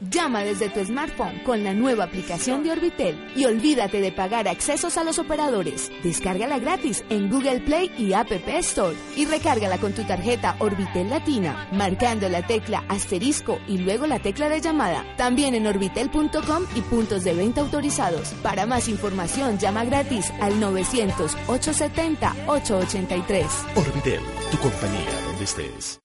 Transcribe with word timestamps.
Llama 0.00 0.44
desde 0.44 0.70
tu 0.70 0.82
smartphone 0.82 1.42
con 1.44 1.62
la 1.62 1.74
nueva 1.74 2.04
aplicación 2.04 2.62
de 2.62 2.72
Orbitel 2.72 3.22
y 3.36 3.44
olvídate 3.44 4.00
de 4.00 4.12
pagar 4.12 4.48
accesos 4.48 4.96
a 4.96 5.04
los 5.04 5.18
operadores. 5.18 5.92
Descárgala 6.02 6.58
gratis 6.58 7.04
en 7.10 7.28
Google 7.28 7.60
Play 7.60 7.92
y 7.98 8.14
App 8.14 8.32
Store 8.32 8.96
y 9.14 9.26
recárgala 9.26 9.76
con 9.76 9.92
tu 9.92 10.02
tarjeta 10.04 10.56
Orbitel 10.58 11.10
Latina, 11.10 11.68
marcando 11.72 12.30
la 12.30 12.46
tecla 12.46 12.82
asterisco 12.88 13.58
y 13.68 13.76
luego 13.78 14.06
la 14.06 14.20
tecla 14.20 14.48
de 14.48 14.62
llamada. 14.62 15.04
También 15.18 15.54
en 15.54 15.66
orbitel.com 15.66 16.64
y 16.74 16.80
puntos 16.80 17.24
de 17.24 17.34
venta 17.34 17.60
autorizados. 17.60 18.30
Para 18.42 18.64
más 18.64 18.88
información 18.88 19.58
llama 19.58 19.84
gratis 19.84 20.32
al 20.40 20.54
900-870-883. 20.60 23.44
Orbitel, 23.76 24.20
tu 24.50 24.56
compañía 24.58 25.10
donde 25.26 25.44
estés. 25.44 26.00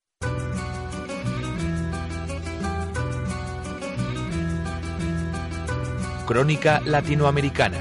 Crónica 6.25 6.81
Latinoamericana. 6.84 7.77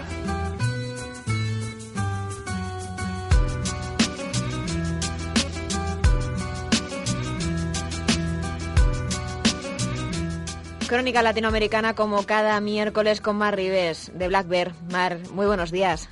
Crónica 10.86 11.22
Latinoamericana 11.22 11.94
como 11.94 12.26
cada 12.26 12.60
miércoles 12.60 13.22
con 13.22 13.36
Mar 13.36 13.56
Rives 13.56 14.12
de 14.14 14.28
Black 14.28 14.46
Bear. 14.46 14.74
Mar, 14.92 15.18
muy 15.32 15.46
buenos 15.46 15.70
días. 15.70 16.10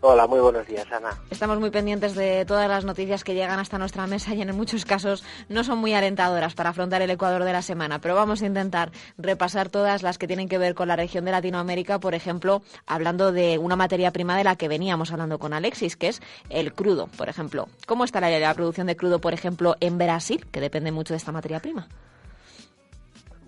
Hola, 0.00 0.28
muy 0.28 0.38
buenos 0.38 0.64
días, 0.68 0.86
Ana. 0.92 1.10
Estamos 1.28 1.58
muy 1.58 1.70
pendientes 1.70 2.14
de 2.14 2.44
todas 2.44 2.68
las 2.68 2.84
noticias 2.84 3.24
que 3.24 3.34
llegan 3.34 3.58
hasta 3.58 3.78
nuestra 3.78 4.06
mesa 4.06 4.32
y 4.32 4.40
en 4.40 4.56
muchos 4.56 4.84
casos 4.84 5.24
no 5.48 5.64
son 5.64 5.78
muy 5.78 5.92
alentadoras 5.92 6.54
para 6.54 6.70
afrontar 6.70 7.02
el 7.02 7.10
Ecuador 7.10 7.42
de 7.42 7.52
la 7.52 7.62
semana, 7.62 7.98
pero 8.00 8.14
vamos 8.14 8.40
a 8.40 8.46
intentar 8.46 8.92
repasar 9.16 9.70
todas 9.70 10.04
las 10.04 10.16
que 10.16 10.28
tienen 10.28 10.48
que 10.48 10.56
ver 10.56 10.76
con 10.76 10.86
la 10.86 10.94
región 10.94 11.24
de 11.24 11.32
Latinoamérica, 11.32 11.98
por 11.98 12.14
ejemplo, 12.14 12.62
hablando 12.86 13.32
de 13.32 13.58
una 13.58 13.74
materia 13.74 14.12
prima 14.12 14.36
de 14.36 14.44
la 14.44 14.54
que 14.54 14.68
veníamos 14.68 15.10
hablando 15.10 15.40
con 15.40 15.52
Alexis, 15.52 15.96
que 15.96 16.08
es 16.08 16.22
el 16.48 16.72
crudo, 16.72 17.08
por 17.18 17.28
ejemplo. 17.28 17.66
¿Cómo 17.86 18.04
está 18.04 18.20
la, 18.20 18.30
la 18.38 18.54
producción 18.54 18.86
de 18.86 18.96
crudo, 18.96 19.20
por 19.20 19.34
ejemplo, 19.34 19.74
en 19.80 19.98
Brasil, 19.98 20.46
que 20.52 20.60
depende 20.60 20.92
mucho 20.92 21.12
de 21.12 21.18
esta 21.18 21.32
materia 21.32 21.58
prima? 21.58 21.88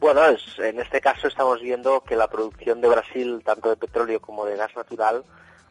Bueno, 0.01 0.23
en 0.27 0.81
este 0.81 1.01
caso 1.01 1.29
estamos 1.29 1.61
viendo 1.61 2.01
que 2.01 2.17
la 2.17 2.27
producción 2.27 2.81
de 2.81 2.89
Brasil, 2.89 3.41
tanto 3.45 3.69
de 3.69 3.77
petróleo 3.77 4.19
como 4.19 4.47
de 4.47 4.57
gas 4.57 4.75
natural, 4.75 5.23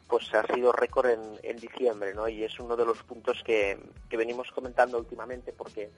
pues 0.10 0.34
ha 0.34 0.44
sido 0.54 0.72
récord 0.72 1.08
en, 1.44 1.58
diciembre, 1.58 2.14
¿no? 2.16 2.28
Y 2.28 2.44
es 2.44 2.60
uno 2.60 2.76
de 2.76 2.84
los 2.84 3.04
puntos 3.04 3.44
que, 3.44 3.78
venimos 4.10 4.52
comentando 4.52 4.98
últimamente 4.98 5.54
porque 5.54 5.92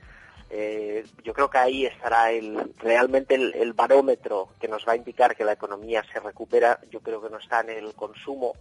eh, 0.50 1.06
yo 1.24 1.34
creo 1.34 1.50
que 1.50 1.58
ahí 1.58 1.86
estará 1.86 2.32
el, 2.32 2.74
realmente 2.78 3.36
el, 3.36 3.74
barómetro 3.74 4.50
que 4.60 4.68
nos 4.68 4.86
va 4.86 4.94
a 4.94 4.98
indicar 4.98 5.36
que 5.36 5.46
la 5.46 5.54
economía 5.54 6.04
se 6.12 6.20
recupera. 6.20 6.80
Yo 6.92 7.00
creo 7.00 7.22
que 7.22 7.30
no 7.30 7.38
está 7.38 7.62
en 7.62 7.70
el 7.70 7.94
consumo, 7.94 8.54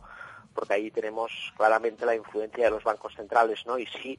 porque 0.54 0.74
ahí 0.74 0.90
tenemos 0.92 1.32
claramente 1.56 2.06
la 2.06 2.14
influencia 2.14 2.64
de 2.64 2.70
los 2.70 2.84
bancos 2.84 3.14
centrales, 3.16 3.66
¿no? 3.66 3.76
Y 3.76 3.86
sí 3.86 4.18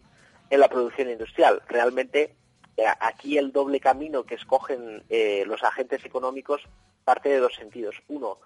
en 0.49 0.59
la 0.59 0.67
producción 0.67 1.09
industrial. 1.09 1.61
Realmente 1.69 2.35
eh, 2.75 2.83
aquí 2.99 3.37
el 3.37 3.53
doble 3.53 3.79
camino 3.79 4.25
que 4.25 4.35
escogen 4.35 5.05
eh, 5.09 5.45
los 5.47 5.63
agentes 5.63 6.03
económicos 6.03 6.61
parte 7.05 7.29
de 7.29 7.39
dos 7.39 7.55
sentidos. 7.55 7.95
Uno, 8.09 8.39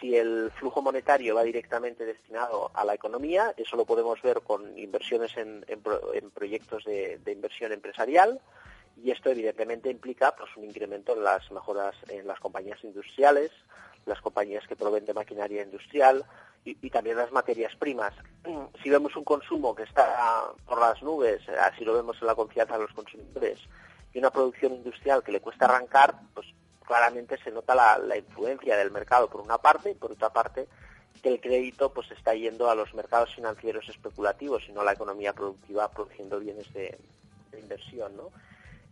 si 0.00 0.16
el 0.16 0.50
flujo 0.52 0.82
monetario 0.82 1.34
va 1.34 1.42
directamente 1.42 2.04
destinado 2.04 2.70
a 2.74 2.84
la 2.84 2.94
economía, 2.94 3.52
eso 3.56 3.76
lo 3.76 3.84
podemos 3.84 4.20
ver 4.22 4.40
con 4.40 4.76
inversiones 4.78 5.36
en, 5.36 5.64
proyectos 6.32 6.84
de, 6.84 7.20
inversión 7.26 7.72
empresarial 7.72 8.40
y 9.02 9.10
esto 9.10 9.30
evidentemente 9.30 9.90
implica 9.90 10.34
pues, 10.34 10.50
un 10.56 10.64
incremento 10.64 11.14
en 11.14 11.24
las 11.24 11.50
mejoras 11.52 11.94
en 12.08 12.26
las 12.26 12.40
compañías 12.40 12.82
industriales, 12.82 13.50
las 14.06 14.20
compañías 14.20 14.66
que 14.66 14.76
proveen 14.76 15.04
de 15.04 15.14
maquinaria 15.14 15.62
industrial 15.62 16.24
y, 16.64 16.90
también 16.90 17.16
las 17.16 17.32
materias 17.32 17.74
primas. 17.76 18.14
Si 18.82 18.90
vemos 18.90 19.16
un 19.16 19.24
consumo 19.24 19.74
que 19.74 19.84
está 19.84 20.52
por 20.66 20.80
las 20.80 21.02
nubes, 21.02 21.40
así 21.48 21.84
lo 21.84 21.94
vemos 21.94 22.16
en 22.20 22.26
la 22.26 22.34
confianza 22.34 22.74
de 22.76 22.84
los 22.84 22.92
consumidores, 22.92 23.58
y 24.12 24.18
una 24.18 24.30
producción 24.30 24.74
industrial 24.74 25.22
que 25.22 25.32
le 25.32 25.40
cuesta 25.40 25.66
arrancar, 25.66 26.14
pues 26.34 26.46
claramente 26.86 27.38
se 27.42 27.50
nota 27.50 27.74
la, 27.74 28.16
influencia 28.16 28.76
del 28.76 28.90
mercado 28.90 29.28
por 29.28 29.40
una 29.40 29.58
parte 29.58 29.90
y 29.90 29.94
por 29.94 30.12
otra 30.12 30.30
parte 30.30 30.66
que 31.22 31.28
el 31.28 31.40
crédito 31.40 31.92
pues 31.92 32.10
está 32.10 32.34
yendo 32.34 32.70
a 32.70 32.74
los 32.74 32.94
mercados 32.94 33.34
financieros 33.34 33.88
especulativos 33.88 34.62
y 34.68 34.72
no 34.72 34.80
a 34.80 34.84
la 34.84 34.92
economía 34.92 35.32
productiva 35.32 35.90
produciendo 35.90 36.40
bienes 36.40 36.72
de, 36.72 36.98
inversión. 37.58 38.12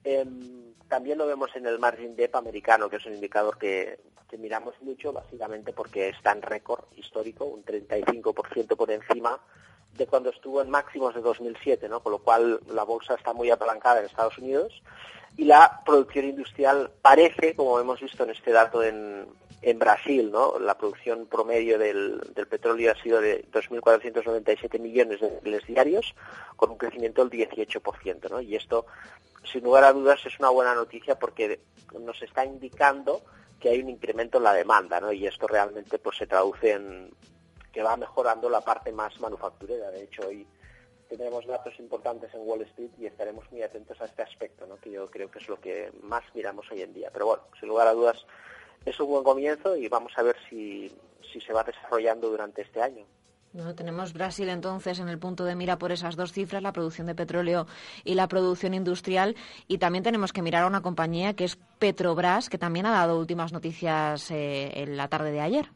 Em, 0.05 0.75
también 0.89 1.19
lo 1.19 1.27
vemos 1.27 1.55
en 1.55 1.67
el 1.67 1.79
margin 1.79 2.17
dep 2.17 2.35
americano, 2.37 2.89
que 2.89 2.97
es 2.97 3.07
un 3.07 3.15
indicador 3.15 3.57
que, 3.57 3.99
que 4.29 4.37
miramos 4.37 4.75
mucho, 4.83 5.13
básicamente 5.13 5.73
porque 5.73 6.11
está 6.11 6.33
en 6.33 6.43
récord 6.43 6.85
histórico, 6.97 7.45
un 7.47 7.65
35% 7.65 8.77
por 8.77 8.91
encima 8.91 9.41
de 9.97 10.07
cuando 10.07 10.31
estuvo 10.31 10.61
en 10.63 10.71
máximos 10.71 11.15
de 11.15 11.21
2007, 11.21 11.89
¿no? 11.89 12.01
con 12.01 12.13
lo 12.13 12.19
cual 12.19 12.61
la 12.69 12.85
bolsa 12.85 13.15
está 13.15 13.33
muy 13.33 13.51
apalancada 13.51 14.01
en 14.01 14.07
Estados 14.07 14.39
Unidos 14.39 14.83
y 15.39 15.45
la 15.45 15.83
producción 15.87 16.25
industrial 16.25 16.91
parece, 17.01 17.55
como 17.55 17.79
hemos 17.79 18.01
visto 18.01 18.25
en 18.25 18.31
este 18.31 18.51
dato 18.51 18.83
en, 18.83 19.25
en 19.63 19.79
Brasil, 19.79 20.33
¿no? 20.33 20.59
La 20.59 20.77
producción 20.77 21.27
promedio 21.27 21.79
del, 21.79 22.21
petróleo 22.51 22.91
ha 22.91 23.01
sido 23.01 23.21
de 23.21 23.45
2.497 23.53 24.81
millones 24.81 25.21
de 25.21 25.31
barriles 25.31 25.65
diarios, 25.65 26.17
con 26.57 26.71
un 26.71 26.77
crecimiento 26.77 27.25
del 27.25 27.49
18%, 27.49 28.29
¿no? 28.29 28.41
Y 28.41 28.57
esto, 28.57 28.87
sin 29.45 29.63
lugar 29.63 29.85
a 29.85 29.93
dudas, 29.93 30.19
es 30.27 30.37
una 30.41 30.49
buena 30.51 30.75
noticia 30.75 31.17
porque 31.17 31.61
nos 31.97 32.21
está 32.21 32.45
indicando 32.45 33.23
que 33.61 33.69
hay 33.69 33.81
un 33.81 33.91
incremento 33.91 34.39
en 34.39 34.45
la 34.45 34.55
demanda, 34.55 35.01
¿no? 35.01 35.13
Y 35.13 35.25
esto 35.25 35.47
realmente 35.47 36.01
pues 36.01 36.17
se 36.17 36.27
traduce 36.27 36.73
en 36.73 37.13
que 37.73 37.85
va 37.85 37.97
mejorando 37.97 38.51
la 38.51 38.61
parte 38.61 38.91
más 38.91 39.21
manufacturera. 39.21 39.93
De 39.93 40.03
hecho, 40.03 40.23
hoy 40.27 40.45
tendremos 41.09 41.47
datos 41.47 41.79
importantes 41.79 42.33
en 42.35 42.41
Wall 42.47 42.63
Street 42.63 42.91
y 42.99 43.07
estaremos 43.07 43.51
muy 43.51 43.63
atentos 43.63 44.01
a 44.01 44.05
este 44.05 44.23
aspecto, 44.23 44.67
¿no? 44.67 44.77
que 44.77 44.91
yo 44.91 45.11
creo 45.11 45.31
que 45.31 45.39
es 45.39 45.49
lo 45.49 45.61
que 45.61 45.91
más 46.03 46.23
miramos 46.35 46.71
hoy 46.71 46.83
en 46.83 46.93
día. 46.93 47.11
Pero 47.13 47.27
bueno, 47.27 47.43
sin 47.59 47.69
lugar 47.69 47.89
a 47.89 47.93
dudas, 47.93 48.27
es 48.85 48.99
un 49.01 49.09
buen 49.09 49.25
comienzo 49.25 49.77
y 49.77 49.89
vamos 49.89 50.13
a 50.17 50.23
ver 50.23 50.37
si, 50.49 50.93
si 51.33 51.41
se 51.41 51.53
va 51.53 51.65
desarrollando 51.65 52.29
durante 52.31 52.63
este 52.63 52.83
año. 52.83 53.05
Bueno, 53.53 53.75
tenemos 53.75 54.13
Brasil 54.13 54.51
entonces 54.51 54.99
en 55.01 55.09
el 55.09 55.19
punto 55.19 55.45
de 55.45 55.55
mira 55.55 55.79
por 55.79 55.91
esas 55.91 56.17
dos 56.17 56.33
cifras, 56.33 56.63
la 56.63 56.73
producción 56.73 57.07
de 57.07 57.15
petróleo 57.15 57.67
y 58.05 58.15
la 58.15 58.29
producción 58.29 58.75
industrial. 58.75 59.37
Y 59.67 59.79
también 59.79 60.05
tenemos 60.05 60.33
que 60.33 60.43
mirar 60.43 60.65
a 60.65 60.67
una 60.67 60.83
compañía 60.83 61.35
que 61.35 61.45
es 61.45 61.57
Petrobras, 61.79 62.51
que 62.51 62.59
también 62.59 62.85
ha 62.87 62.93
dado 62.93 63.19
últimas 63.19 63.53
noticias 63.53 64.31
eh, 64.31 64.83
en 64.83 64.97
la 64.97 65.09
tarde 65.09 65.33
de 65.33 65.41
ayer. 65.41 65.71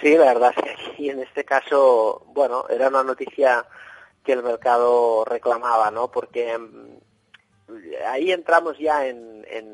Sí, 0.00 0.16
la 0.16 0.26
verdad 0.26 0.52
es 0.56 0.62
que 0.62 0.70
aquí 0.70 1.10
en 1.10 1.20
este 1.20 1.44
caso, 1.44 2.24
bueno, 2.28 2.66
era 2.68 2.88
una 2.88 3.02
noticia 3.02 3.66
que 4.24 4.32
el 4.32 4.42
mercado 4.42 5.24
reclamaba, 5.24 5.90
¿no? 5.90 6.10
Porque 6.10 6.56
mm, 6.56 7.72
ahí 8.06 8.32
entramos 8.32 8.78
ya 8.78 9.06
en, 9.06 9.46
en, 9.50 9.70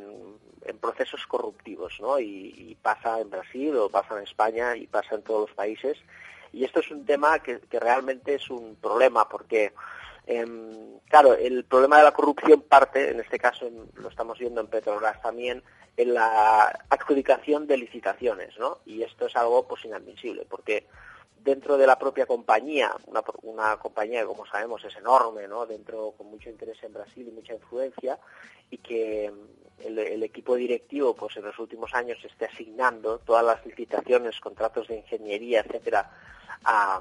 procesos 0.81 1.27
corruptivos, 1.27 1.95
¿no? 2.01 2.19
Y, 2.21 2.77
pasa 2.83 3.21
en 3.21 3.31
Brasil 3.31 3.77
o 3.77 3.89
pasa 3.89 4.17
en 4.17 4.25
España 4.25 4.77
y 4.77 4.87
pasa 4.87 5.17
en 5.17 5.23
todos 5.23 5.49
los 5.49 5.57
países. 5.57 5.97
Y 6.53 6.65
esto 6.65 6.81
es 6.81 6.91
un 6.91 7.05
tema 7.05 7.39
que, 7.41 7.61
que 7.61 7.81
realmente 7.81 8.35
es 8.35 8.51
un 8.51 8.77
problema 8.77 9.29
porque 9.29 9.73
Em, 10.27 10.99
claro, 11.09 11.35
el 11.35 11.65
problema 11.65 11.99
de 11.99 12.05
la 12.05 12.13
corrupción 12.13 12.63
parte, 12.63 13.11
en 13.11 13.21
este 13.21 13.39
caso 13.39 13.71
lo 13.95 14.09
estamos 14.09 14.39
viendo 14.39 14.61
en 14.61 14.67
Petrobras 14.67 15.23
también, 15.23 15.63
en 15.97 16.15
la 16.15 16.85
adjudicación 16.91 17.67
de 17.67 17.79
licitaciones, 17.79 18.59
¿no? 18.59 18.79
Y 18.85 19.03
esto 19.03 19.27
es 19.27 19.37
algo 19.37 19.67
pues 19.67 19.85
inadmisible, 19.85 20.47
porque 20.49 20.87
dentro 21.43 21.79
de 21.79 21.87
la 21.87 21.99
propia 21.99 22.27
compañía, 22.27 22.93
una, 23.43 23.77
compañía 23.77 24.21
que 24.21 24.27
como 24.27 24.47
sabemos 24.47 24.85
es 24.85 24.97
enorme, 24.97 25.49
¿no? 25.49 25.65
Dentro 25.65 26.13
con 26.13 26.27
mucho 26.27 26.51
interés 26.51 26.83
en 26.83 26.93
Brasil 26.93 27.27
y 27.29 27.31
mucha 27.31 27.55
influencia, 27.55 28.19
y 28.71 28.79
que 28.79 29.33
el, 29.79 29.99
el, 29.99 30.23
equipo 30.23 30.57
directivo 30.57 31.15
pues 31.15 31.37
en 31.37 31.45
los 31.45 31.59
últimos 31.59 31.95
años 31.95 32.19
esté 32.25 32.47
asignando 32.47 33.19
todas 33.21 33.45
las 33.45 33.65
licitaciones, 33.65 34.41
contratos 34.41 34.89
de 34.89 34.97
ingeniería, 34.97 35.61
etcétera, 35.61 36.11
a 36.65 37.01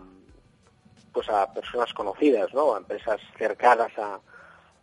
pues 1.11 1.29
a 1.29 1.51
personas 1.53 1.93
conocidas, 1.93 2.53
¿no? 2.53 2.75
A 2.75 2.77
empresas 2.77 3.21
cercanas 3.37 3.97
a, 3.97 4.19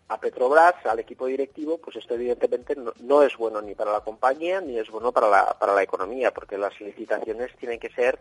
a 0.08 0.20
Petrobras, 0.20 0.74
al 0.84 0.98
equipo 0.98 1.26
directivo, 1.26 1.78
pues 1.78 1.96
esto 1.96 2.14
evidentemente 2.14 2.76
no, 3.00 3.22
es 3.22 3.36
bueno 3.36 3.62
ni 3.62 3.74
para 3.74 3.92
la 3.92 4.00
compañía 4.00 4.60
ni 4.60 4.78
es 4.78 4.90
bueno 4.90 5.12
para 5.12 5.28
la, 5.28 5.58
para 5.58 5.74
la 5.74 5.82
economía, 5.82 6.32
porque 6.32 6.58
las 6.58 6.78
licitaciones 6.80 7.56
tienen 7.56 7.80
que 7.80 7.90
ser 7.90 8.18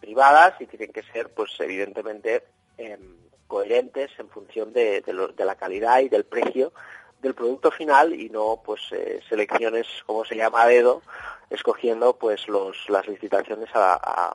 privadas 0.00 0.60
y 0.60 0.66
tienen 0.66 0.92
que 0.92 1.02
ser, 1.04 1.30
pues 1.30 1.50
evidentemente, 1.60 2.44
em, 2.76 3.22
coherentes 3.52 4.10
en 4.18 4.28
función 4.30 4.72
de, 4.72 5.02
de, 5.02 5.44
la 5.44 5.54
calidad 5.56 6.00
y 6.00 6.08
del 6.08 6.24
precio 6.24 6.72
del 7.20 7.34
producto 7.34 7.70
final 7.70 8.14
y 8.14 8.30
no 8.30 8.62
pues 8.64 8.80
eh, 8.92 9.20
selecciones 9.28 9.86
como 10.06 10.24
se 10.24 10.36
llama 10.36 10.62
a 10.62 10.68
dedo 10.68 11.02
escogiendo 11.50 12.16
pues 12.16 12.48
los 12.48 12.88
las 12.88 13.06
licitaciones 13.06 13.68
a, 13.74 14.34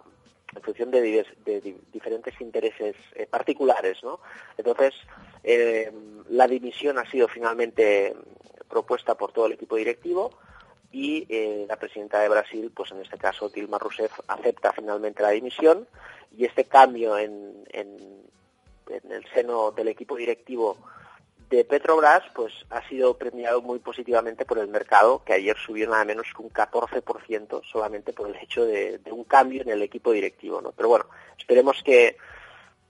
en 0.55 0.61
función 0.61 0.91
de, 0.91 1.25
diferentes 1.91 2.39
intereses 2.39 2.95
eh, 3.15 3.25
particulares 3.25 3.97
no 4.03 4.19
entonces 4.55 4.93
eh, 5.47 5.91
la 6.29 6.47
dimisión 6.47 6.97
ha 6.97 7.09
sido 7.09 7.27
finalmente 7.27 8.15
propuesta 8.69 9.15
por 9.15 9.31
todo 9.31 9.45
el 9.45 9.53
equipo 9.53 9.77
directivo 9.77 10.31
y 10.91 11.25
la 11.67 11.75
presidenta 11.75 12.19
de 12.19 12.29
Brasil, 12.29 12.71
pues 12.75 12.91
en 12.91 13.01
este 13.01 13.17
caso 13.17 13.49
Dilma 13.49 13.77
Rousseff, 13.77 14.19
acepta 14.27 14.73
finalmente 14.73 15.21
la 15.21 15.29
dimisión 15.29 15.87
y 16.35 16.45
este 16.45 16.65
cambio 16.65 17.17
en, 17.17 17.63
en, 17.69 17.97
en 18.89 19.11
el 19.11 19.25
seno 19.33 19.71
del 19.71 19.89
equipo 19.89 20.15
directivo 20.15 20.77
de 21.49 21.63
Petrobras 21.63 22.23
pues 22.33 22.53
ha 22.69 22.87
sido 22.87 23.17
premiado 23.17 23.61
muy 23.61 23.79
positivamente 23.79 24.45
por 24.45 24.57
el 24.59 24.67
mercado, 24.67 25.23
que 25.23 25.33
ayer 25.33 25.55
subió 25.57 25.89
nada 25.89 26.03
menos 26.05 26.27
que 26.35 26.41
un 26.41 26.49
14% 26.49 27.61
solamente 27.71 28.13
por 28.13 28.29
el 28.29 28.35
hecho 28.35 28.65
de, 28.65 28.99
un 29.11 29.23
cambio 29.23 29.61
en 29.61 29.69
el 29.69 29.81
equipo 29.81 30.11
directivo. 30.11 30.61
¿no? 30.61 30.71
Pero 30.71 30.89
bueno, 30.89 31.05
esperemos 31.37 31.81
que 31.83 32.17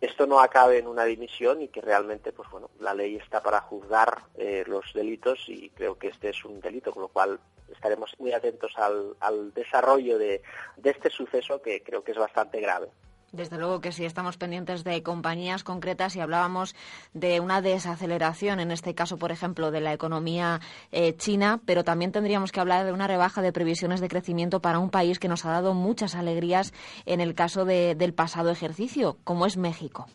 esto 0.02 0.28
no 0.28 0.40
acabe 0.40 0.78
en 0.78 0.88
una 0.88 1.06
dimisión 1.06 1.62
y 1.62 1.70
que 1.70 1.82
realmente 1.82 2.32
pues 2.32 2.50
bueno 2.50 2.70
la 2.80 2.94
ley 2.94 3.16
está 3.16 3.42
para 3.42 3.62
juzgar 3.62 4.24
eh, 4.36 4.64
los 4.68 4.94
delitos 4.94 5.44
y 5.48 5.70
creo 5.72 5.98
que 5.98 6.08
este 6.10 6.30
es 6.30 6.46
un 6.46 6.60
delito, 6.60 6.92
con 6.92 7.04
lo 7.04 7.08
cual 7.10 7.40
estaremos 7.72 8.14
muy 8.20 8.32
atentos 8.32 8.74
al, 8.78 9.16
al 9.20 9.54
desarrollo 9.54 10.18
de 10.18 10.42
este 10.84 11.10
suceso 11.10 11.62
que 11.62 11.84
creo 11.84 12.04
que 12.04 12.12
es 12.12 12.18
bastante 12.18 12.62
grave. 12.62 12.90
Desde 13.34 13.58
luego 13.58 13.82
que 13.82 13.92
sí, 13.92 14.06
estamos 14.06 14.38
pendientes 14.38 14.86
de 14.86 15.04
compañías 15.04 15.66
concretas 15.66 16.16
y 16.16 16.22
hablábamos 16.22 16.76
de 17.14 17.42
una 17.42 17.62
desaceleración, 17.62 18.62
en 18.62 18.72
este 18.72 18.96
caso, 18.96 19.18
por 19.18 19.34
ejemplo, 19.34 19.70
de 19.70 19.82
la 19.82 19.92
economía 19.92 20.62
eh, 20.94 21.14
china, 21.18 21.60
pero 21.66 21.84
también 21.84 22.14
tendríamos 22.14 22.54
que 22.54 22.62
hablar 22.62 22.86
de 22.86 22.94
una 22.94 23.06
rebaja 23.06 23.42
de 23.42 23.52
previsiones 23.52 24.00
de 24.00 24.08
crecimiento 24.08 24.62
para 24.62 24.80
un 24.80 24.90
país 24.90 25.20
que 25.20 25.28
nos 25.28 25.44
ha 25.46 25.52
dado 25.52 25.74
muchas 25.74 26.16
alegrías 26.16 26.74
en 27.06 27.20
el 27.20 27.36
caso 27.36 27.66
del 27.66 28.14
pasado 28.14 28.50
ejercicio, 28.50 29.18
como 29.26 29.46
es 29.46 29.58
México. 29.58 30.08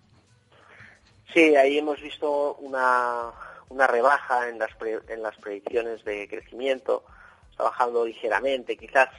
Sí, 1.35 1.55
ahí 1.55 1.79
hemos 1.79 2.01
visto 2.01 2.55
una, 2.57 3.31
una 3.69 3.87
rebaja 3.87 4.49
en 4.49 4.59
las, 4.59 4.71
en 5.09 5.23
las 5.23 5.37
predicciones 5.37 6.03
de 6.05 6.29
crecimiento, 6.29 7.05
está 7.51 7.65
bajando 7.65 8.07
ligeramente, 8.07 8.77
quizás 8.79 9.11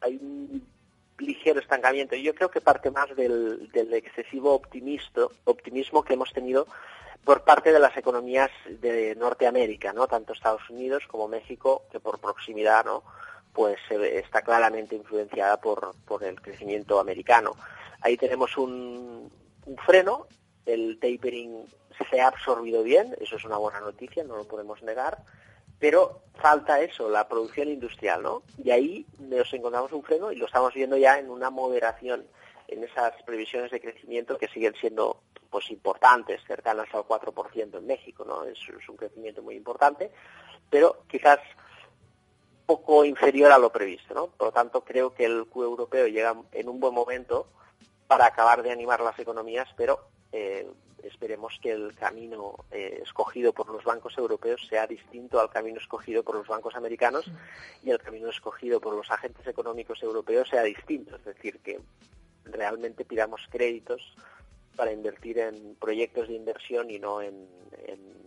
hay 0.00 0.16
un 0.16 0.64
ligero 1.20 1.60
estancamiento. 1.60 2.16
Yo 2.16 2.34
creo 2.34 2.50
que 2.50 2.60
parte 2.60 2.90
más 2.90 3.14
del, 3.14 3.70
excesivo 3.92 4.54
optimismo 4.54 6.02
que 6.02 6.14
hemos 6.14 6.32
tenido 6.32 6.66
por 7.24 7.44
parte 7.44 7.72
de 7.72 7.78
las 7.78 7.96
economías 7.96 8.50
de 8.68 9.14
Norteamérica, 9.14 9.92
¿no? 9.92 10.06
Tanto 10.06 10.32
Estados 10.32 10.68
Unidos 10.70 11.04
como 11.06 11.28
México, 11.28 11.82
que 11.92 12.00
por 12.00 12.18
proximidad, 12.18 12.84
¿no? 12.84 13.02
Pues 13.52 13.78
está 13.90 14.42
claramente 14.42 14.96
influenciada 14.96 15.60
por, 15.60 15.94
por 16.06 16.24
el 16.24 16.40
crecimiento 16.40 16.98
americano. 16.98 17.56
Ahí 18.00 18.16
tenemos 18.16 18.56
un 18.56 19.30
freno, 19.84 20.26
el 20.64 20.98
tapering 20.98 21.66
se 22.10 22.20
ha 22.20 22.28
absorbido 22.28 22.82
bien, 22.82 23.14
eso 23.20 23.36
es 23.36 23.44
una 23.44 23.58
buena 23.58 23.80
noticia, 23.80 24.24
no 24.24 24.36
lo 24.36 24.44
podemos 24.44 24.82
negar 24.82 25.18
pero 25.80 26.20
falta 26.34 26.80
eso, 26.80 27.08
la 27.08 27.26
producción 27.26 27.68
industrial, 27.68 28.22
¿no? 28.22 28.42
Y 28.62 28.70
ahí 28.70 29.06
nos 29.18 29.52
encontramos 29.52 29.90
un 29.92 30.02
freno 30.02 30.30
y 30.30 30.36
lo 30.36 30.46
estamos 30.46 30.72
viendo 30.74 30.96
ya 30.96 31.18
en 31.18 31.30
una 31.30 31.50
moderación 31.50 32.24
en 32.68 32.84
esas 32.84 33.12
previsiones 33.24 33.70
de 33.72 33.80
crecimiento 33.80 34.38
que 34.38 34.46
siguen 34.48 34.74
siendo 34.80 35.22
pues 35.50 35.70
importantes, 35.70 36.40
cercanas 36.46 36.86
al 36.92 37.02
4% 37.02 37.78
en 37.78 37.86
México, 37.86 38.24
¿no? 38.24 38.44
Es, 38.44 38.58
un 38.88 38.96
crecimiento 38.96 39.42
muy 39.42 39.56
importante, 39.56 40.12
pero 40.68 41.02
quizás 41.08 41.40
poco 42.66 43.04
inferior 43.04 43.50
a 43.50 43.58
lo 43.58 43.72
previsto, 43.72 44.14
¿no? 44.14 44.28
Por 44.28 44.48
lo 44.48 44.52
tanto, 44.52 44.84
creo 44.84 45.12
que 45.12 45.24
el 45.24 45.46
Q 45.46 45.64
europeo 45.64 46.06
llega 46.06 46.36
en 46.52 46.68
un 46.68 46.78
buen 46.78 46.94
momento 46.94 47.48
para 48.06 48.26
acabar 48.26 48.62
de 48.62 48.70
animar 48.70 49.00
las 49.00 49.18
economías, 49.18 49.68
pero 49.76 50.06
eh, 50.30 50.68
esperemos 51.04 51.58
que 51.62 51.72
el 51.72 51.94
camino 51.94 52.64
eh, 52.70 53.00
escogido 53.02 53.52
por 53.52 53.68
los 53.68 53.84
bancos 53.84 54.16
europeos 54.18 54.66
sea 54.68 54.86
distinto 54.86 55.40
al 55.40 55.50
camino 55.50 55.78
escogido 55.78 56.22
por 56.22 56.36
los 56.36 56.46
bancos 56.46 56.74
americanos 56.76 57.30
y 57.82 57.90
el 57.90 57.98
camino 57.98 58.28
escogido 58.28 58.80
por 58.80 58.94
los 58.94 59.10
agentes 59.10 59.46
económicos 59.46 60.02
europeos 60.02 60.48
sea 60.48 60.62
distinto, 60.62 61.16
es 61.16 61.24
decir, 61.24 61.60
que 61.60 61.80
realmente 62.44 63.04
pidamos 63.04 63.46
créditos 63.50 64.14
para 64.76 64.92
invertir 64.92 65.38
en 65.38 65.74
proyectos 65.76 66.28
de 66.28 66.34
inversión 66.34 66.90
y 66.90 66.98
no 66.98 67.20
en, 67.22 67.60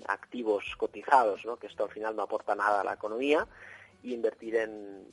activos 0.06 0.76
cotizados, 0.78 1.46
¿no? 1.46 1.56
que 1.56 1.68
esto 1.68 1.86
al 1.86 1.90
final 1.90 2.14
no 2.14 2.24
aporta 2.24 2.56
nada 2.56 2.82
a 2.82 2.84
la 2.84 2.94
economía, 2.94 3.48
y 4.04 4.14
invertir 4.14 4.58
en, 4.58 5.08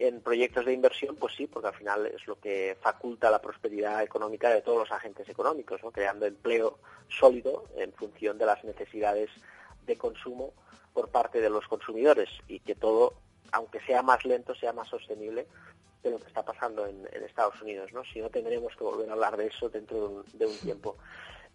en 0.00 0.22
proyectos 0.22 0.64
de 0.64 0.72
inversión, 0.72 1.14
pues 1.16 1.34
sí, 1.36 1.46
porque 1.46 1.68
al 1.68 1.74
final 1.74 2.06
es 2.06 2.26
lo 2.26 2.40
que 2.40 2.74
faculta 2.80 3.30
la 3.30 3.42
prosperidad 3.42 4.02
económica 4.02 4.48
de 4.48 4.62
todos 4.62 4.78
los 4.78 4.90
agentes 4.90 5.28
económicos, 5.28 5.82
creando 5.92 6.24
empleo 6.24 6.78
sólido 7.08 7.64
en 7.76 7.92
función 7.92 8.38
de 8.38 8.46
las 8.46 8.64
necesidades 8.64 9.28
de 9.86 9.96
consumo 9.96 10.54
por 10.94 11.10
parte 11.10 11.42
de 11.42 11.50
los 11.50 11.68
consumidores 11.68 12.30
y 12.48 12.60
que 12.60 12.74
todo, 12.74 13.12
aunque 13.52 13.78
sea 13.80 14.02
más 14.02 14.24
lento, 14.24 14.54
sea 14.54 14.72
más 14.72 14.88
sostenible 14.88 15.46
de 16.02 16.10
lo 16.10 16.18
que 16.18 16.28
está 16.28 16.42
pasando 16.42 16.86
en, 16.86 17.06
Estados 17.22 17.60
Unidos. 17.60 17.92
¿no? 17.92 18.02
Si 18.04 18.20
no, 18.20 18.30
tendremos 18.30 18.74
que 18.76 18.84
volver 18.84 19.10
a 19.10 19.12
hablar 19.12 19.36
de 19.36 19.48
eso 19.48 19.68
dentro 19.68 20.24
de 20.32 20.46
un 20.46 20.58
tiempo. 20.60 20.96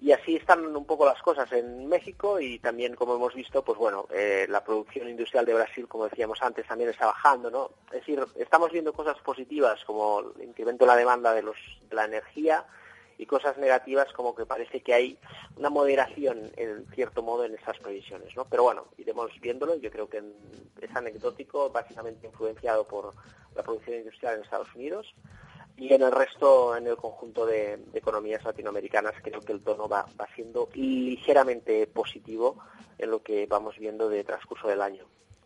Y 0.02 0.12
así 0.12 0.36
están 0.36 0.76
un 0.76 0.86
poco 0.86 1.06
las 1.06 1.22
cosas 1.22 1.52
en 1.54 1.88
México 1.88 2.40
y 2.40 2.60
también, 2.60 2.96
como 2.96 3.16
hemos 3.16 3.34
visto, 3.34 3.64
pues 3.64 3.78
bueno, 3.80 4.08
eh, 4.14 4.46
la 4.50 4.64
producción 4.64 5.08
industrial 5.08 5.46
de 5.46 5.54
Brasil, 5.54 5.88
como 5.88 6.10
decíamos 6.10 6.42
antes, 6.42 6.68
también 6.68 6.90
está 6.90 7.06
bajando, 7.06 7.50
¿no? 7.50 7.72
Es 7.88 8.02
decir, 8.02 8.24
estamos 8.36 8.72
viendo 8.72 8.94
cosas 8.94 9.18
positivas 9.20 9.84
como 9.86 10.20
el 10.38 10.44
incremento 10.44 10.84
de 10.84 10.90
la 10.90 10.98
demanda 10.98 11.34
de, 11.34 11.44
los, 11.44 11.56
de 11.90 11.96
la 11.96 12.06
energía 12.06 12.66
y 13.18 13.26
cosas 13.26 13.58
negativas 13.58 14.12
como 14.12 14.36
que 14.36 14.46
parece 14.46 14.82
que 14.82 14.94
hay 14.94 15.18
una 15.56 15.70
moderación, 15.70 16.52
en 16.58 16.86
cierto 16.94 17.24
modo, 17.24 17.46
en 17.46 17.56
esas 17.56 17.80
previsiones, 17.80 18.36
¿no? 18.36 18.46
Pero 18.46 18.64
bueno, 18.64 18.88
iremos 18.98 19.32
viéndolo. 19.40 19.76
Yo 19.76 19.90
creo 19.90 20.10
que 20.10 20.22
es 20.82 20.96
anecdótico, 20.96 21.70
básicamente 21.70 22.28
influenciado 22.28 22.86
por 22.86 23.14
la 23.56 23.64
producción 23.64 23.98
industrial 23.98 24.36
en 24.36 24.44
Estados 24.44 24.76
Unidos 24.76 25.16
y 25.78 25.94
en 25.94 26.02
el 26.02 26.12
resto, 26.12 26.76
en 26.76 26.88
el 26.88 26.96
conjunto 26.96 27.46
de, 27.46 27.80
economías 27.94 28.44
latinoamericanas, 28.44 29.14
creo 29.22 29.42
que 29.42 29.54
el 29.54 29.62
tono 29.62 29.88
va, 29.88 30.06
va 30.20 30.28
siendo 30.36 30.70
ligeramente 30.74 31.88
positivo 31.88 32.58
en 32.98 33.12
lo 33.12 33.22
que 33.22 33.46
vamos 33.46 33.78
viendo 33.78 34.10
de 34.10 34.24
transcurso 34.24 34.68
del 34.68 34.82
año 34.82 35.06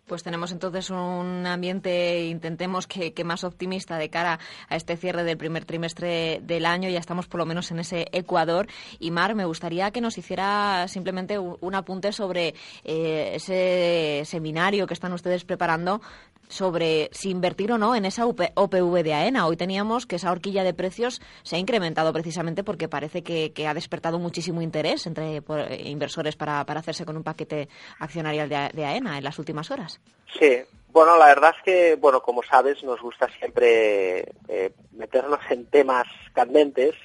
pues 0.10 0.24
tenemos 0.24 0.51
entonces 0.51 0.89
un 0.89 1.46
ambiente, 1.46 2.25
intentemos 2.25 2.88
que, 2.88 3.13
más 3.24 3.44
optimista 3.44 3.98
de 3.98 4.10
cara 4.10 4.39
a 4.68 4.75
este 4.75 4.98
cierre 4.98 5.24
del 5.24 5.38
primer 5.38 5.66
trimestre 5.66 6.42
del 6.44 6.66
año. 6.66 6.89
Ya 6.89 7.00
estamos 7.00 7.28
por 7.28 7.39
lo 7.39 7.46
menos 7.46 7.72
en 7.72 7.80
ese 7.80 8.08
Ecuador. 8.12 8.68
Y 9.00 9.12
Mar, 9.12 9.36
me 9.36 9.46
gustaría 9.46 9.92
que 9.92 10.01
nos 10.01 10.18
hiciera 10.18 10.88
simplemente 10.88 11.38
un, 11.38 11.75
apunte 11.75 12.12
sobre 12.12 12.56
eh, 12.84 13.32
ese 13.36 14.24
seminario 14.25 14.88
que 14.88 14.96
están 14.96 15.13
ustedes 15.13 15.46
preparando 15.46 16.01
sobre 16.50 17.10
si 17.13 17.30
invertir 17.30 17.72
o 17.72 17.78
no 17.78 17.96
en 17.96 18.06
esa 18.06 18.25
OPV 18.25 19.04
de 19.04 19.13
AENA. 19.13 19.46
Hoy 19.46 19.56
teníamos 19.56 20.06
que 20.06 20.18
esa 20.18 20.32
horquilla 20.32 20.63
de 20.63 20.74
precios 20.74 21.22
se 21.44 21.56
ha 21.56 21.60
incrementado 21.60 22.12
precisamente 22.12 22.63
porque 22.63 22.89
parece 22.89 23.24
que, 23.24 23.54
ha 23.68 23.74
despertado 23.74 24.18
muchísimo 24.18 24.62
interés 24.62 25.06
entre 25.06 25.44
inversores 25.86 26.36
para, 26.36 26.62
hacerse 26.62 27.06
con 27.06 27.18
un 27.18 27.24
paquete 27.24 27.70
accionarial 28.00 28.50
de, 28.50 28.86
AENA 28.86 29.20
en 29.20 29.24
las 29.24 29.38
últimas 29.38 29.70
horas. 29.70 29.99
Sí, 30.38 30.62
bueno, 30.91 31.18
la 31.18 31.27
verdad 31.27 31.53
es 31.58 31.63
que, 31.63 31.96
bueno, 31.96 32.22
como 32.22 32.44
sabes, 32.44 32.84
nos 32.84 33.01
gusta 33.01 33.27
siempre 33.38 34.34
eh, 34.48 34.72
meternos 34.91 35.39
en 35.50 35.65
temas 35.68 36.08
candentes 36.34 36.96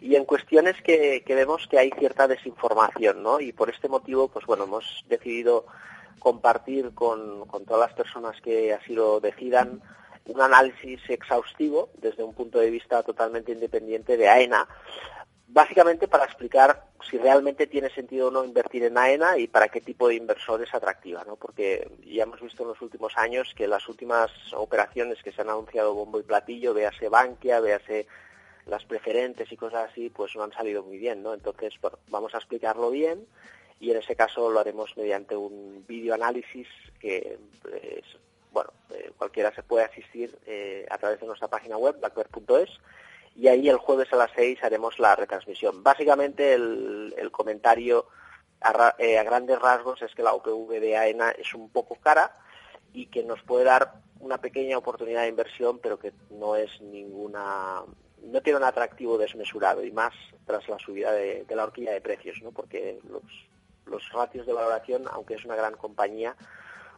y 0.00 0.16
en 0.16 0.24
cuestiones 0.24 0.80
que, 0.82 1.22
que 1.26 1.34
vemos 1.34 1.66
que 1.68 1.78
hay 1.78 1.90
cierta 1.98 2.26
desinformación, 2.26 3.22
¿no? 3.22 3.40
Y 3.40 3.52
por 3.52 3.70
este 3.70 3.88
motivo, 3.88 4.28
pues 4.28 4.46
bueno, 4.46 4.64
hemos 4.64 5.04
decidido 5.08 5.66
compartir 6.18 6.92
con, 6.94 7.46
todas 7.66 7.88
las 7.88 7.96
personas 7.96 8.40
que 8.40 8.72
así 8.72 8.94
lo 8.94 9.20
decidan 9.20 9.80
un 10.24 10.40
análisis 10.40 11.00
exhaustivo 11.08 11.90
desde 11.98 12.24
un 12.24 12.34
punto 12.34 12.58
de 12.58 12.70
vista 12.70 13.02
totalmente 13.02 13.52
independiente 13.52 14.16
de 14.16 14.28
AENA, 14.28 14.66
básicamente 15.48 16.08
para 16.08 16.24
explicar 16.24 16.84
si 17.08 17.18
realmente 17.18 17.66
tiene 17.66 17.88
sentido 17.90 18.28
o 18.28 18.30
no 18.30 18.44
invertir 18.44 18.84
en 18.84 18.98
AENA 18.98 19.38
y 19.38 19.46
para 19.46 19.68
qué 19.68 19.80
tipo 19.80 20.08
de 20.08 20.16
inversor 20.16 20.62
es 20.62 20.74
atractiva, 20.74 21.24
¿no? 21.24 21.36
Porque 21.36 21.88
ya 22.04 22.24
hemos 22.24 22.40
visto 22.40 22.62
en 22.62 22.70
los 22.70 22.82
últimos 22.82 23.16
años 23.16 23.54
que 23.56 23.68
las 23.68 23.88
últimas 23.88 24.30
operaciones 24.54 25.22
que 25.22 25.32
se 25.32 25.42
han 25.42 25.50
anunciado 25.50 25.94
bombo 25.94 26.18
y 26.18 26.24
platillo, 26.24 26.74
véase 26.74 27.08
Bankia, 27.08 27.60
véase 27.60 28.06
las 28.66 28.84
preferentes 28.84 29.50
y 29.52 29.56
cosas 29.56 29.90
así, 29.90 30.10
pues 30.10 30.34
no 30.34 30.42
han 30.42 30.52
salido 30.52 30.82
muy 30.82 30.98
bien, 30.98 31.22
¿no? 31.22 31.34
Entonces, 31.34 31.74
vamos 32.08 32.34
a 32.34 32.38
explicarlo 32.38 32.90
bien 32.90 33.24
y 33.78 33.92
en 33.92 33.98
ese 33.98 34.16
caso 34.16 34.50
lo 34.50 34.58
haremos 34.58 34.96
mediante 34.96 35.36
un 35.36 35.84
vídeo 35.86 36.14
análisis 36.14 36.66
que 36.98 37.38
bueno, 38.56 38.72
eh, 38.90 39.12
cualquiera 39.18 39.54
se 39.54 39.62
puede 39.62 39.84
asistir 39.84 40.34
eh, 40.46 40.86
a 40.88 40.96
través 40.96 41.20
de 41.20 41.26
nuestra 41.26 41.46
página 41.46 41.76
web, 41.76 42.00
blackbird.es, 42.00 42.70
y 43.36 43.48
ahí 43.48 43.68
el 43.68 43.76
jueves 43.76 44.12
a 44.12 44.16
las 44.16 44.30
6 44.34 44.62
haremos 44.62 44.98
la 44.98 45.14
retransmisión. 45.14 45.82
Básicamente 45.82 46.54
el, 46.54 47.28
comentario 47.30 48.06
eh, 48.98 49.18
a, 49.18 49.22
grandes 49.22 49.58
rasgos 49.58 50.00
es 50.02 50.14
que 50.14 50.22
la 50.22 50.32
OPV 50.32 50.80
de 50.80 50.96
AENA 50.96 51.30
es 51.32 51.54
un 51.54 51.68
poco 51.68 51.96
cara 51.96 52.32
y 52.92 53.06
que 53.06 53.22
nos 53.22 53.42
puede 53.42 53.64
dar 53.64 53.92
una 54.20 54.38
pequeña 54.38 54.78
oportunidad 54.78 55.22
de 55.22 55.28
inversión, 55.28 55.78
pero 55.80 55.98
que 55.98 56.12
no 56.30 56.56
es 56.56 56.80
ninguna 56.80 57.82
no 58.22 58.40
tiene 58.40 58.58
un 58.58 58.64
atractivo 58.64 59.18
desmesurado 59.18 59.84
y 59.84 59.92
más 59.92 60.14
tras 60.46 60.66
la 60.68 60.78
subida 60.78 61.12
de, 61.12 61.44
la 61.50 61.64
horquilla 61.64 61.92
de 61.92 62.00
precios, 62.00 62.38
¿no? 62.42 62.50
porque 62.50 62.98
los, 63.08 63.22
los 63.84 64.10
ratios 64.12 64.46
de 64.46 64.52
valoración, 64.52 65.04
aunque 65.12 65.34
es 65.34 65.44
una 65.44 65.54
gran 65.54 65.74
compañía, 65.74 66.34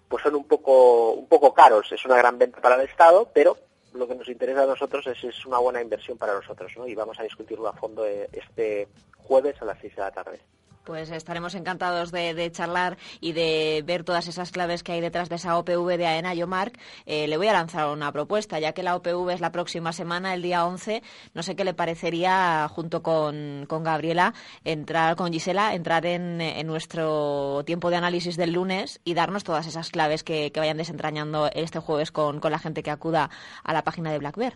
pues 0.09 0.23
son 0.23 0.37
un 0.37 0.45
poco, 0.45 1.13
un 1.13 1.27
poco 1.27 1.53
caros. 1.53 1.91
Es 1.93 2.05
una 2.05 2.17
gran 2.17 2.39
venta 2.39 2.61
para 2.61 2.77
el 2.77 2.89
Estado, 2.89 3.31
pero 3.35 3.59
lo 3.99 4.09
que 4.09 4.15
nos 4.15 4.29
interesa 4.29 4.63
a 4.63 4.67
nosotros 4.67 5.07
es, 5.07 5.23
es 5.25 5.45
una 5.45 5.59
buena 5.59 5.83
inversión 5.83 6.17
para 6.17 6.35
nosotros, 6.35 6.73
¿no? 6.77 6.87
Y 6.87 6.95
vamos 6.95 7.19
a 7.19 7.25
discutirlo 7.25 7.69
a 7.69 7.73
fondo 7.73 8.07
eh, 8.07 8.29
este 8.33 8.89
jueves 9.17 9.61
a 9.61 9.65
las 9.65 9.79
seis 9.81 9.95
de 9.97 10.03
la 10.03 10.11
tarde. 10.11 10.41
Pues 10.89 11.11
estaremos 11.11 11.55
encantados 11.55 12.11
de, 12.13 12.51
charlar 12.51 12.97
y 13.21 13.33
de 13.35 13.85
ver 13.85 14.05
todas 14.05 14.27
esas 14.27 14.51
claves 14.51 14.83
que 14.83 14.93
hay 14.93 15.03
detrás 15.03 15.29
de 15.29 15.35
esa 15.35 15.59
OPV 15.59 15.99
de 15.99 16.07
AENA. 16.07 16.33
Yo, 16.33 16.47
Marc, 16.47 16.81
eh, 17.05 17.29
le 17.29 17.37
voy 17.37 17.47
a 17.47 17.53
lanzar 17.53 17.91
una 17.91 18.11
propuesta, 18.11 18.59
ya 18.59 18.73
que 18.73 18.83
la 18.83 18.97
OPV 18.97 19.29
es 19.29 19.43
la 19.43 19.53
próxima 19.53 19.93
semana, 19.93 20.33
el 20.33 20.41
día 20.41 20.65
11. 20.65 21.03
No 21.35 21.43
sé 21.43 21.57
qué 21.57 21.65
le 21.65 21.75
parecería, 21.75 22.67
junto 22.71 23.03
con, 23.03 23.67
Gabriela, 23.69 24.33
entrar 24.65 25.15
con 25.17 25.31
Gisela, 25.31 25.75
entrar 25.75 26.07
en, 26.07 26.39
nuestro 26.67 27.65
tiempo 27.67 27.91
de 27.91 27.97
análisis 27.97 28.39
del 28.39 28.55
lunes 28.55 29.03
y 29.05 29.13
darnos 29.13 29.45
todas 29.45 29.67
esas 29.67 29.91
claves 29.91 30.25
que, 30.25 30.51
vayan 30.57 30.79
desentrañando 30.79 31.51
este 31.53 31.81
jueves 31.81 32.13
con, 32.13 32.41
con 32.41 32.51
la 32.51 32.59
gente 32.59 32.83
que 32.83 32.91
acuda 32.91 33.29
a 33.63 33.75
la 33.75 33.85
página 33.85 34.11
de 34.11 34.21
Black 34.21 34.39
Bear. 34.39 34.55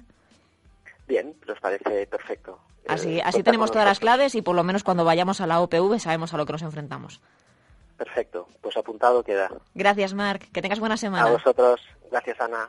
Bien, 1.12 1.36
nos 1.46 1.60
parece 1.60 2.06
perfecto. 2.06 2.58
Así, 2.88 3.18
eh, 3.18 3.22
así 3.22 3.42
tenemos 3.42 3.70
todas 3.70 3.86
las 3.86 4.00
claves 4.00 4.34
y 4.34 4.40
por 4.40 4.56
lo 4.56 4.64
menos 4.64 4.82
cuando 4.82 5.04
vayamos 5.04 5.42
a 5.42 5.46
la 5.46 5.60
OPV 5.60 5.98
sabemos 5.98 6.32
a 6.32 6.38
lo 6.38 6.46
que 6.46 6.52
nos 6.52 6.62
enfrentamos. 6.62 7.20
Perfecto, 7.98 8.48
pues 8.62 8.78
apuntado 8.78 9.22
queda. 9.22 9.50
Gracias, 9.74 10.14
Marc. 10.14 10.50
Que 10.52 10.62
tengas 10.62 10.80
buena 10.80 10.96
semana. 10.96 11.26
A 11.26 11.32
vosotros. 11.32 11.82
Gracias, 12.10 12.40
Ana. 12.40 12.66